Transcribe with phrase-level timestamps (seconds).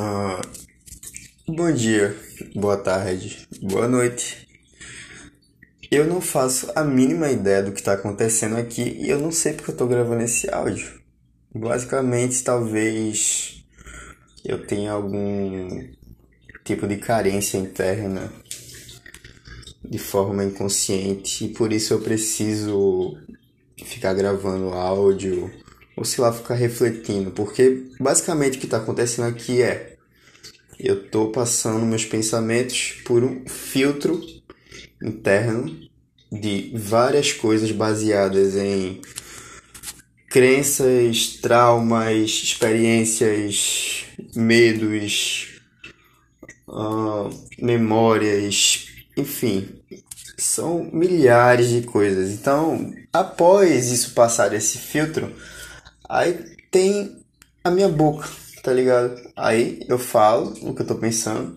[0.00, 0.40] Ah,
[1.48, 2.16] bom dia,
[2.54, 4.46] boa tarde, boa noite.
[5.90, 9.54] Eu não faço a mínima ideia do que está acontecendo aqui e eu não sei
[9.54, 11.02] porque eu estou gravando esse áudio.
[11.52, 13.64] Basicamente, talvez
[14.44, 15.68] eu tenha algum
[16.64, 18.32] tipo de carência interna
[19.84, 23.18] de forma inconsciente e por isso eu preciso
[23.84, 25.50] ficar gravando áudio
[25.98, 29.96] ou sei lá, ficar refletindo, porque basicamente o que está acontecendo aqui é
[30.78, 34.20] eu estou passando meus pensamentos por um filtro
[35.02, 35.76] interno
[36.30, 39.00] de várias coisas baseadas em
[40.30, 44.04] crenças, traumas, experiências,
[44.36, 45.60] medos,
[46.68, 49.68] uh, memórias, enfim,
[50.36, 52.30] são milhares de coisas.
[52.30, 55.34] Então, após isso passar esse filtro,
[56.08, 57.22] Aí tem
[57.62, 58.26] a minha boca,
[58.62, 59.20] tá ligado?
[59.36, 61.56] Aí eu falo o que eu tô pensando.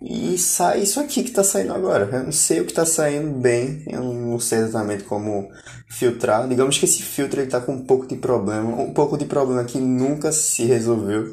[0.00, 2.08] E sai isso aqui que tá saindo agora.
[2.12, 5.50] Eu não sei o que tá saindo bem, eu não sei exatamente como
[5.90, 6.46] filtrar.
[6.46, 9.64] Digamos que esse filtro ele tá com um pouco de problema, um pouco de problema
[9.64, 11.26] que nunca se resolveu.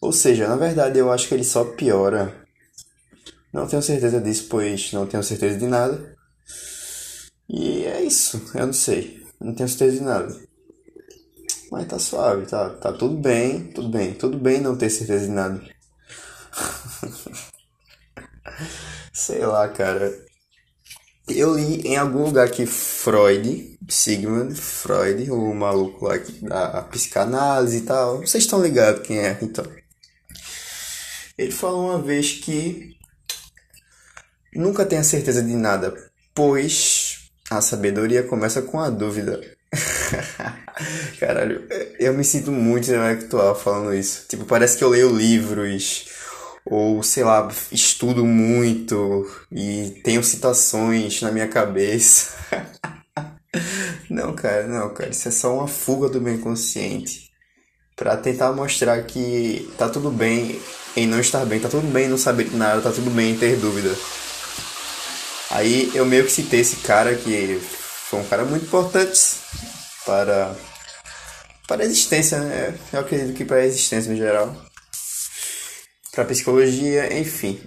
[0.00, 2.34] Ou seja, na verdade eu acho que ele só piora.
[3.52, 6.14] Não tenho certeza disso, pois não tenho certeza de nada.
[7.48, 9.22] E é isso, eu não sei.
[9.40, 10.53] Não tenho certeza de nada.
[11.74, 15.32] Mas tá suave, tá, tá tudo bem, tudo bem, tudo bem não ter certeza de
[15.32, 15.60] nada.
[19.12, 20.16] Sei lá, cara.
[21.26, 27.80] Eu li em algum lugar que Freud, Sigmund Freud, o maluco lá da psicanálise e
[27.80, 29.66] tal, vocês estão ligados quem é, então.
[31.36, 32.96] Ele falou uma vez que
[34.54, 35.92] nunca tenha certeza de nada,
[36.32, 39.53] pois a sabedoria começa com a dúvida.
[41.18, 41.64] Caralho,
[41.98, 44.24] eu me sinto muito intelectual falando isso.
[44.28, 46.06] Tipo, parece que eu leio livros,
[46.64, 52.32] ou sei lá, estudo muito e tenho citações na minha cabeça.
[54.08, 57.30] não, cara, não, cara, isso é só uma fuga do meu inconsciente
[57.96, 60.60] para tentar mostrar que tá tudo bem
[60.96, 63.38] em não estar bem, tá tudo bem em não saber nada, tá tudo bem em
[63.38, 63.94] ter dúvida.
[65.50, 69.43] Aí eu meio que citei esse cara que foi um cara muito importante
[70.04, 70.54] para,
[71.66, 72.78] para a existência, né?
[72.92, 74.54] Eu acredito que para a existência no geral.
[76.12, 77.60] Para psicologia, enfim.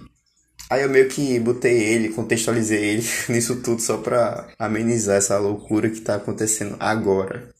[0.70, 5.88] Aí eu meio que botei ele, contextualizei ele nisso tudo só para amenizar essa loucura
[5.88, 7.54] que está acontecendo agora.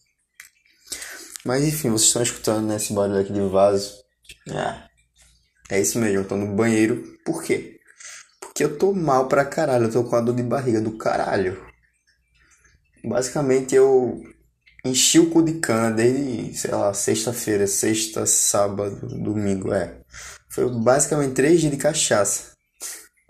[1.44, 3.94] Mas enfim, vocês estão escutando né, esse barulho aqui de vaso.
[4.50, 7.02] É, é isso mesmo, eu tô no banheiro.
[7.24, 7.78] Por quê?
[8.40, 11.62] Porque eu tô mal pra caralho, eu tô com a dor de barriga do caralho.
[13.02, 14.20] Basicamente eu
[14.84, 20.00] enchi o cu de cana desde, sei lá, sexta-feira, sexta, sábado, domingo, é.
[20.48, 22.52] Foi basicamente três dias de cachaça.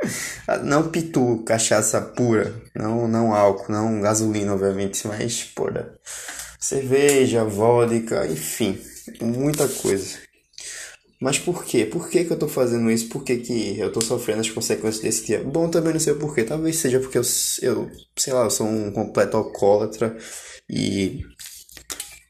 [0.63, 5.93] não pitu, cachaça pura, não, não álcool, não gasolina, obviamente, mas, porra,
[6.61, 8.79] cerveja, vodka, enfim,
[9.21, 10.19] muita coisa.
[11.21, 11.85] Mas por quê?
[11.85, 13.09] Por que, que eu tô fazendo isso?
[13.09, 15.43] Por que, que eu tô sofrendo as consequências desse dia?
[15.43, 16.45] Bom, também não sei porquê.
[16.45, 17.23] Talvez seja porque eu,
[17.61, 20.17] eu sei lá, eu sou um completo alcoólatra
[20.71, 21.25] e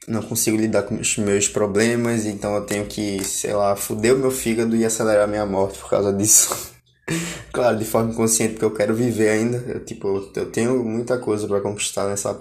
[0.08, 4.19] não consigo lidar com os meus problemas, então eu tenho que, sei lá, fuder o
[4.19, 6.72] meu fígado e acelerar minha morte por causa disso.
[7.52, 9.58] claro, de forma inconsciente, porque eu quero viver ainda.
[9.58, 12.38] Eu, tipo, eu tenho muita coisa para conquistar nessa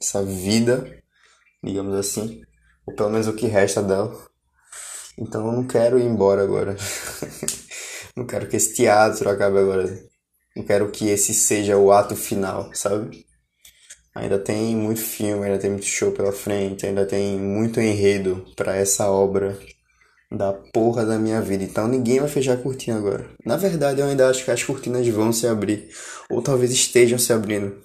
[0.00, 1.02] essa vida,
[1.62, 2.42] digamos assim,
[2.86, 4.14] ou pelo menos o que resta dela.
[5.18, 6.76] Então eu não quero ir embora agora.
[8.16, 9.84] não quero que esse teatro acabe agora.
[10.56, 13.24] Não quero que esse seja o ato final, sabe?
[14.14, 18.76] Ainda tem muito filme, ainda tem muito show pela frente, ainda tem muito enredo para
[18.76, 19.58] essa obra
[20.30, 21.64] da porra da minha vida.
[21.64, 23.28] Então ninguém vai fechar a cortina agora.
[23.44, 25.88] Na verdade, eu ainda acho que as cortinas vão se abrir,
[26.30, 27.82] ou talvez estejam se abrindo.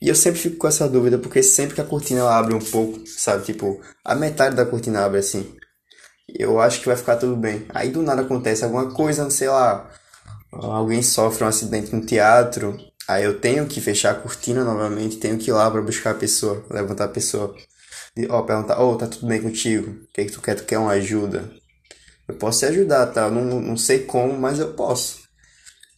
[0.00, 3.06] E eu sempre fico com essa dúvida, porque sempre que a cortina abre um pouco,
[3.06, 3.44] sabe?
[3.44, 5.54] Tipo, a metade da cortina abre assim.
[6.28, 7.64] Eu acho que vai ficar tudo bem.
[7.70, 9.90] Aí do nada acontece alguma coisa, sei lá.
[10.52, 12.76] Alguém sofre um acidente no teatro,
[13.08, 16.14] Aí eu tenho que fechar a cortina novamente, tenho que ir lá para buscar a
[16.14, 17.54] pessoa, levantar a pessoa.
[18.28, 19.90] Ó, perguntar, ô, oh, tá tudo bem contigo?
[19.90, 20.54] O que, é que tu quer?
[20.54, 21.50] Tu quer uma ajuda?
[22.26, 23.26] Eu posso te ajudar, tá?
[23.26, 25.20] Eu não, não sei como, mas eu posso.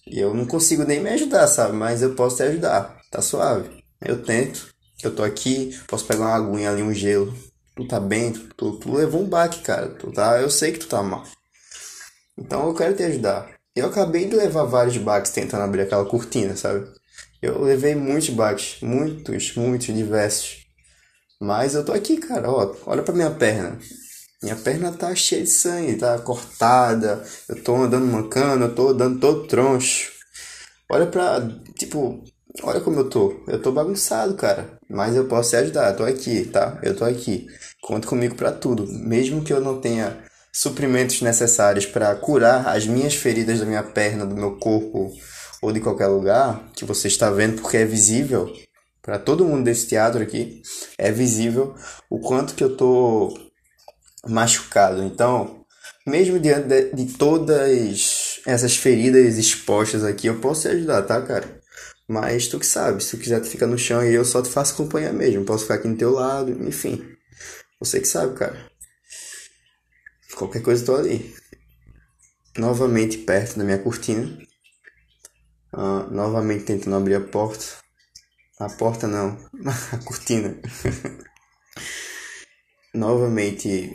[0.06, 1.74] E eu não consigo nem me ajudar, sabe?
[1.74, 3.82] Mas eu posso te ajudar, tá suave.
[4.00, 4.68] Eu tento,
[5.02, 7.34] eu tô aqui, posso pegar uma aguinha ali, um gelo.
[7.76, 9.88] Tu tá bem, tu, tu, tu levou um baque, cara.
[9.88, 11.24] Tu tá, eu sei que tu tá mal.
[12.36, 13.50] Então eu quero te ajudar.
[13.74, 16.97] Eu acabei de levar vários baques tentando abrir aquela cortina, sabe?
[17.40, 20.66] Eu levei muitos baques, muitos, muitos, diversos.
[21.40, 23.78] Mas eu tô aqui, cara, ó, olha pra minha perna.
[24.42, 27.22] Minha perna tá cheia de sangue, tá cortada.
[27.48, 30.12] Eu tô andando mancando, eu tô andando todo troncho.
[30.90, 31.40] Olha pra.
[31.76, 32.24] Tipo,
[32.62, 33.44] olha como eu tô.
[33.46, 34.78] Eu tô bagunçado, cara.
[34.88, 35.90] Mas eu posso te ajudar.
[35.90, 36.78] Eu tô aqui, tá?
[36.82, 37.46] Eu tô aqui.
[37.82, 38.86] Conta comigo pra tudo.
[38.86, 40.16] Mesmo que eu não tenha
[40.52, 45.12] suprimentos necessários para curar as minhas feridas da minha perna, do meu corpo
[45.62, 48.52] ou de qualquer lugar que você está vendo, porque é visível
[49.02, 50.60] para todo mundo desse teatro aqui,
[50.98, 51.74] é visível
[52.10, 53.32] o quanto que eu tô
[54.26, 55.02] machucado.
[55.02, 55.64] Então,
[56.06, 61.58] mesmo diante de, de todas essas feridas expostas aqui, eu posso te ajudar, tá, cara?
[62.06, 64.48] Mas tu que sabe, se tu quiser tu fica no chão e eu só te
[64.48, 65.44] faço companhia mesmo.
[65.44, 67.02] Posso ficar aqui no teu lado, enfim.
[67.78, 68.58] Você que sabe, cara.
[70.34, 71.34] Qualquer coisa tô ali.
[72.56, 74.38] Novamente perto da minha cortina.
[75.72, 77.64] Uh, novamente tentando abrir a porta.
[78.58, 79.38] A porta não,
[79.92, 80.56] a cortina.
[82.94, 83.94] novamente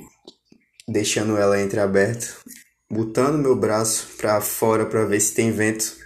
[0.87, 2.27] deixando ela entreaberta,
[2.89, 5.97] botando meu braço para fora para ver se tem vento.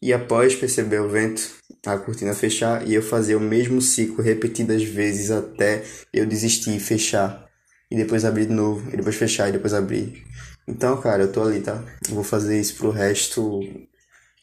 [0.00, 1.54] E após perceber o vento,
[1.86, 6.80] a cortina fechar e eu fazer o mesmo ciclo repetidas vezes até eu desistir e
[6.80, 7.48] fechar.
[7.90, 10.24] E depois abrir de novo, e depois fechar e depois abrir.
[10.66, 11.82] Então, cara, eu tô ali, tá?
[12.08, 13.60] Eu vou fazer isso pro resto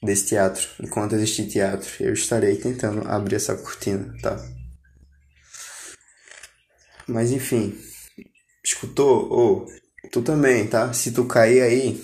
[0.03, 0.67] desse teatro.
[0.81, 4.37] Enquanto existir teatro, eu estarei tentando abrir essa cortina, tá?
[7.07, 7.75] Mas enfim,
[8.63, 9.29] escutou?
[9.31, 10.93] Ou oh, tu também, tá?
[10.93, 12.01] Se tu cair aí,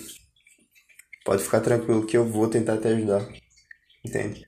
[1.24, 3.28] pode ficar tranquilo que eu vou tentar te ajudar.
[4.04, 4.46] Entende?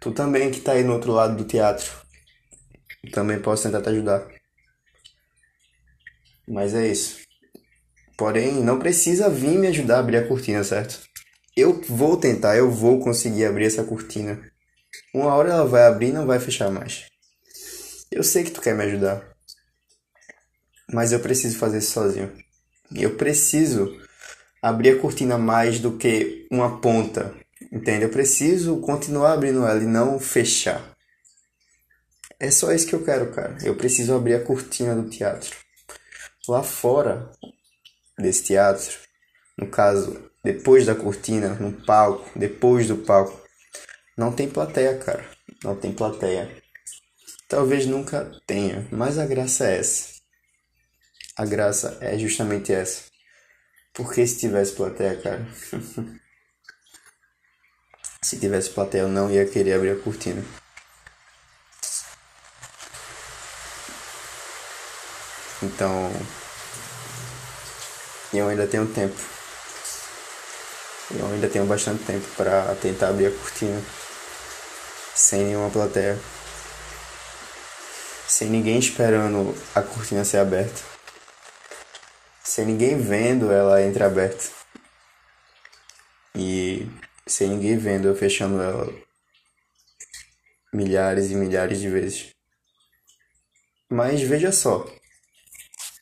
[0.00, 1.90] Tu também que tá aí no outro lado do teatro,
[3.12, 4.26] também posso tentar te ajudar.
[6.48, 7.25] Mas é isso.
[8.16, 11.00] Porém, não precisa vir me ajudar a abrir a cortina, certo?
[11.56, 14.40] Eu vou tentar, eu vou conseguir abrir essa cortina.
[15.14, 17.06] Uma hora ela vai abrir e não vai fechar mais.
[18.10, 19.26] Eu sei que tu quer me ajudar.
[20.92, 22.32] Mas eu preciso fazer isso sozinho.
[22.94, 24.00] Eu preciso
[24.62, 27.34] abrir a cortina mais do que uma ponta.
[27.72, 28.04] Entende?
[28.04, 30.94] Eu preciso continuar abrindo ela e não fechar.
[32.38, 33.56] É só isso que eu quero, cara.
[33.62, 35.56] Eu preciso abrir a cortina do teatro.
[36.48, 37.32] Lá fora,
[38.18, 38.98] desse teatro,
[39.56, 43.40] no caso, depois da cortina, no palco, depois do palco,
[44.16, 45.28] não tem plateia, cara.
[45.62, 46.62] Não tem plateia.
[47.48, 50.16] Talvez nunca tenha, mas a graça é essa.
[51.36, 53.04] A graça é justamente essa.
[53.92, 55.46] Porque se tivesse plateia, cara.
[58.22, 60.42] se tivesse plateia, eu não ia querer abrir a cortina.
[65.62, 66.10] Então,
[68.36, 69.16] e eu ainda tenho tempo.
[71.10, 73.82] Eu ainda tenho bastante tempo para tentar abrir a cortina
[75.14, 76.18] sem nenhuma plateia.
[78.28, 80.82] Sem ninguém esperando a cortina ser aberta.
[82.44, 84.44] Sem ninguém vendo ela entreaberta.
[86.34, 86.86] E
[87.26, 88.92] sem ninguém vendo eu fechando ela
[90.74, 92.34] milhares e milhares de vezes.
[93.88, 94.86] Mas veja só,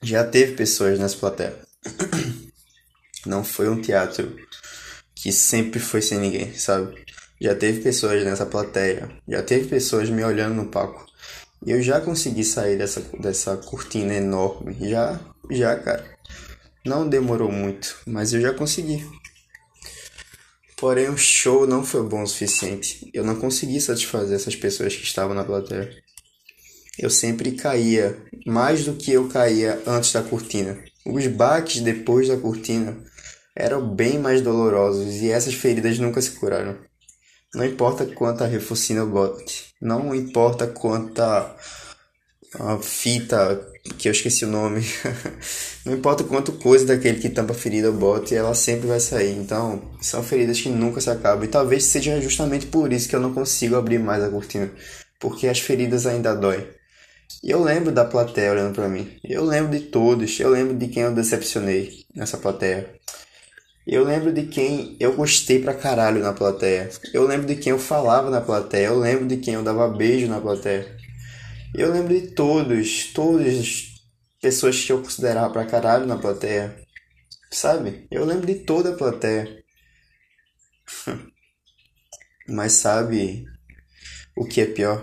[0.02, 1.73] já teve pessoas nessa plateia.
[3.26, 4.36] Não foi um teatro
[5.14, 7.04] que sempre foi sem ninguém, sabe?
[7.40, 11.06] Já teve pessoas nessa plateia, já teve pessoas me olhando no palco.
[11.66, 14.76] E eu já consegui sair dessa, dessa cortina enorme.
[14.80, 15.18] Já,
[15.50, 16.04] já, cara.
[16.84, 19.02] Não demorou muito, mas eu já consegui.
[20.76, 23.10] Porém, o show não foi bom o suficiente.
[23.14, 25.90] Eu não consegui satisfazer essas pessoas que estavam na plateia.
[26.98, 30.78] Eu sempre caía, mais do que eu caía antes da cortina.
[31.06, 32.96] Os baques depois da cortina
[33.54, 36.78] eram bem mais dolorosos e essas feridas nunca se curaram.
[37.54, 41.54] Não importa quanta refocina eu bote, não importa quanta
[42.58, 43.64] a fita
[43.98, 44.82] que eu esqueci o nome,
[45.84, 49.36] não importa quanto coisa daquele que tampa a ferida eu bote, ela sempre vai sair.
[49.36, 53.20] Então, são feridas que nunca se acabam e talvez seja justamente por isso que eu
[53.20, 54.70] não consigo abrir mais a cortina,
[55.20, 56.66] porque as feridas ainda doem.
[57.42, 59.18] Eu lembro da plateia olhando para mim.
[59.22, 60.38] Eu lembro de todos.
[60.40, 62.94] Eu lembro de quem eu decepcionei nessa plateia.
[63.86, 66.88] Eu lembro de quem eu gostei pra caralho na plateia.
[67.12, 68.86] Eu lembro de quem eu falava na plateia.
[68.86, 70.96] Eu lembro de quem eu dava beijo na plateia.
[71.74, 73.94] Eu lembro de todos, todas as
[74.40, 76.74] pessoas que eu considerava pra caralho na plateia.
[77.50, 78.06] Sabe?
[78.10, 79.62] Eu lembro de toda a plateia.
[82.48, 83.44] Mas sabe
[84.36, 85.02] o que é pior?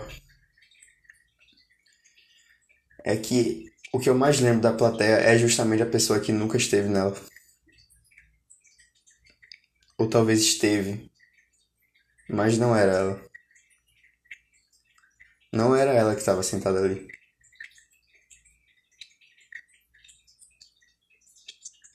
[3.04, 6.58] é que o que eu mais lembro da plateia é justamente a pessoa que nunca
[6.58, 7.16] esteve nela.
[9.98, 11.12] Ou talvez esteve,
[12.30, 13.32] mas não era ela.
[15.54, 17.08] Não era ela que estava sentada ali.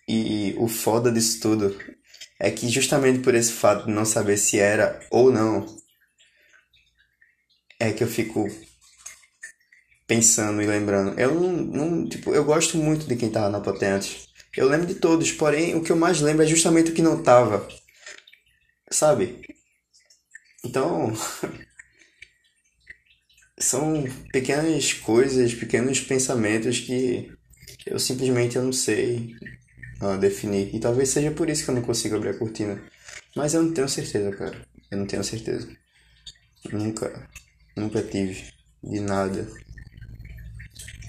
[0.09, 1.77] E o foda disso tudo
[2.39, 5.67] é que justamente por esse fato de não saber se era ou não,
[7.81, 8.47] é que eu fico
[10.07, 11.19] pensando e lembrando.
[11.19, 14.29] Eu não, não tipo, eu gosto muito de quem tava na plateia antes.
[14.57, 17.23] Eu lembro de todos, porém o que eu mais lembro é justamente o que não
[17.23, 17.67] tava.
[18.91, 19.43] Sabe?
[20.65, 21.13] Então,
[23.59, 27.31] são pequenas coisas, pequenos pensamentos que
[27.87, 29.35] eu simplesmente eu não sei
[30.03, 30.75] uh, definir.
[30.75, 32.83] E talvez seja por isso que eu não consigo abrir a cortina.
[33.35, 34.67] Mas eu não tenho certeza, cara.
[34.91, 35.69] Eu não tenho certeza.
[36.73, 37.29] Nunca,
[37.77, 38.53] nunca tive.
[38.83, 39.47] De nada.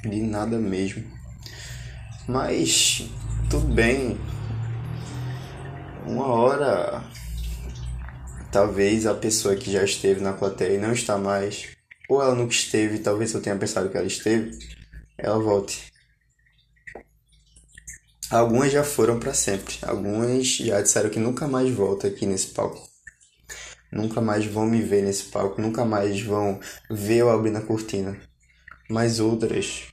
[0.04, 1.04] De nada mesmo.
[2.28, 3.10] Mas,
[3.50, 4.18] tudo bem.
[6.06, 7.04] Uma hora.
[8.52, 11.70] Talvez a pessoa que já esteve na plateia e não está mais.
[12.10, 14.58] Ou ela nunca esteve, talvez eu tenha pensado que ela esteve.
[15.18, 15.92] Ela volte.
[18.30, 19.78] Algumas já foram para sempre.
[19.82, 22.88] Algumas já disseram que nunca mais voltam aqui nesse palco.
[23.92, 25.62] Nunca mais vão me ver nesse palco.
[25.62, 28.18] Nunca mais vão ver eu abrir na cortina.
[28.90, 29.88] Mas outras.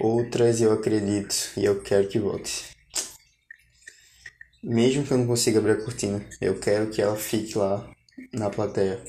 [0.00, 2.76] Outras eu acredito e eu quero que volte.
[4.62, 7.88] Mesmo que eu não consiga abrir a cortina, eu quero que ela fique lá
[8.32, 9.02] na plateia.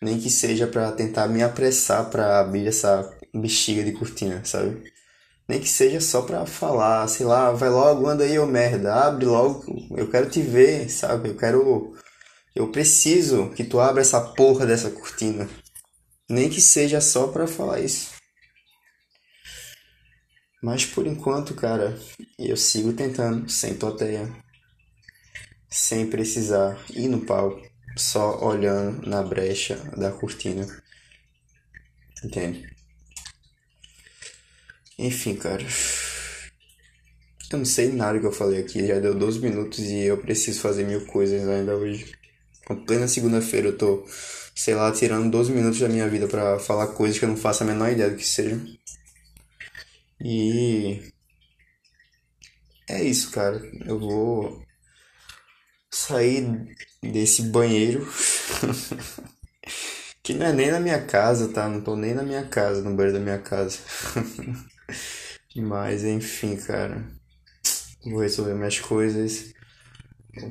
[0.00, 4.92] Nem que seja para tentar me apressar para abrir essa bexiga de cortina, sabe?
[5.48, 9.26] Nem que seja só pra falar, sei lá, vai logo, anda aí, ô merda, abre
[9.26, 9.64] logo,
[9.96, 11.30] eu quero te ver, sabe?
[11.30, 11.92] Eu quero.
[12.54, 15.48] Eu preciso que tu abra essa porra dessa cortina.
[16.32, 18.14] Nem que seja só pra falar isso.
[20.62, 21.94] Mas por enquanto, cara,
[22.38, 24.34] eu sigo tentando, sem plateia.
[25.68, 27.60] Sem precisar ir no palco,
[27.98, 30.66] só olhando na brecha da cortina.
[32.24, 32.66] Entende?
[34.98, 35.66] Enfim, cara.
[37.52, 40.62] Eu não sei nada que eu falei aqui, já deu 12 minutos e eu preciso
[40.62, 42.21] fazer mil coisas ainda hoje.
[42.66, 44.04] Com plena segunda-feira eu tô,
[44.54, 47.62] sei lá, tirando 12 minutos da minha vida para falar coisas que eu não faço
[47.62, 48.60] a menor ideia do que sejam.
[50.20, 51.02] E.
[52.88, 53.60] É isso, cara.
[53.84, 54.62] Eu vou
[55.90, 58.06] sair desse banheiro.
[60.22, 61.68] que não é nem na minha casa, tá?
[61.68, 63.78] Não tô nem na minha casa, no banheiro da minha casa.
[65.56, 67.04] Mas enfim, cara.
[68.04, 69.52] Vou resolver minhas coisas.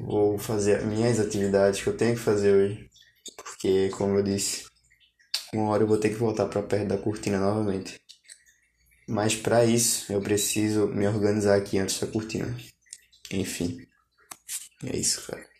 [0.02, 2.90] Vou fazer minhas atividades que eu tenho que fazer hoje.
[3.38, 4.66] Porque, como eu disse,
[5.54, 8.02] uma hora eu vou ter que voltar para perto da cortina novamente.
[9.08, 12.58] Mas para isso eu preciso me organizar aqui antes da cortina.
[13.32, 13.88] Enfim.
[14.84, 15.51] É isso, cara.